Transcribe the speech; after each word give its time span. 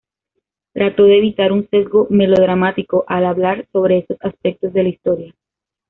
Trató 0.73 1.03
de 1.03 1.19
evitar 1.19 1.51
un 1.51 1.69
sesgo 1.69 2.07
melodramático 2.09 3.03
al 3.07 3.23
hablar 3.23 3.67
sobre 3.71 3.99
esos 3.99 4.17
aspectos 4.21 4.73
de 4.73 4.81
la 4.81 4.89
historia. 4.89 5.35